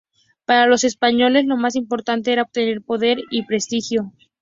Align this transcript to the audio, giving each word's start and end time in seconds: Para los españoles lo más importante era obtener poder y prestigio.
Para 0.45 0.65
los 0.65 0.83
españoles 0.83 1.45
lo 1.45 1.57
más 1.57 1.75
importante 1.75 2.33
era 2.33 2.41
obtener 2.41 2.81
poder 2.81 3.19
y 3.29 3.45
prestigio. 3.45 4.11